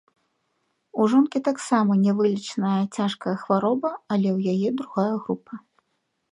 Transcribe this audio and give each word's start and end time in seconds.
У 1.03 1.05
жонкі 1.13 1.41
таксама 1.47 1.91
невылечная 2.05 2.79
цяжкая 2.95 3.35
хвароба, 3.45 3.89
але 4.17 4.29
ў 4.37 4.59
яе 4.59 4.69
другая 4.81 5.11
група. 5.23 5.53